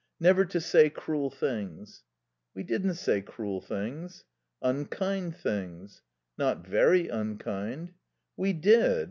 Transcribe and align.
Never 0.19 0.45
to 0.45 0.59
say 0.59 0.89
cruel 0.89 1.29
things." 1.29 2.01
"We 2.55 2.63
didn't 2.63 2.95
say 2.95 3.21
cruel 3.21 3.61
things." 3.61 4.25
"Unkind 4.59 5.35
things." 5.35 6.01
"Not 6.39 6.65
very 6.65 7.07
unkind." 7.07 7.93
"We 8.35 8.53
did. 8.53 8.99